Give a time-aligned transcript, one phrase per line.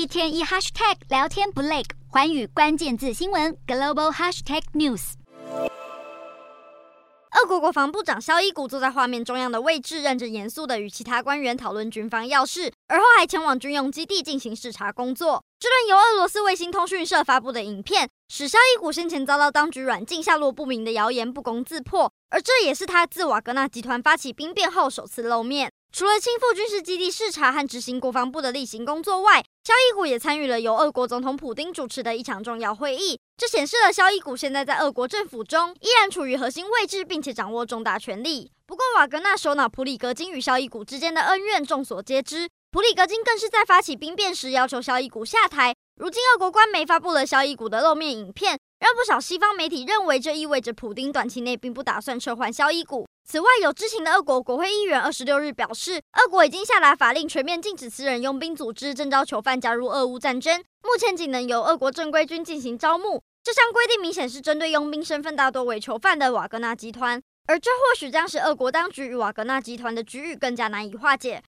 [0.00, 5.12] 一天一 hashtag 聊天不累，环宇关键字新闻 global hashtag news。
[7.38, 15.44] 俄国国防部长肖伊古坐在画面中央的位置，认真严肃的与其他官员讨论军方要事，而后还前往军用基地进行视察工作。
[15.58, 25.70] 这段由俄罗斯卫星通讯社发布的影片，使肖伊古先前遭到当局软禁、下落不明的谣言不攻自破，而这也是他自瓦格纳集团发起兵变后首次露面。
[25.92, 33.18] 除了亲赴军事基地视察和执行国防部的例行工作外，萧伊古也参与了由俄国总统普丁主持的一场重要会议。
[33.36, 38.52] 这显示了萧伊古现在在俄国政府中依然处于核心位置，并且掌握重大权力。
[38.66, 45.74] 不过，瓦格纳首脑普里格金与萧伊古之间的恩怨众所皆知，普里格金更是在发起兵变时要求萧伊古下台。
[45.96, 53.04] 如今，俄国官媒发布了萧伊古的露面影片，让不少西方媒体认为这意味着普丁短期内并不打算撤换萧伊古。
[53.24, 60.60] 此外，有知情的俄国国会议员二十六日表示，俄国已经下达法令，全面禁止私人佣兵组织征召囚犯加入俄乌战争。
[60.82, 63.22] 目前仅能由俄国正规军进行招募。
[63.44, 71.38] 这项规定明显是针对佣兵身份大多为囚犯的瓦格纳集团，而这或许将使俄国当局与瓦格纳集团的局域更加难以化解。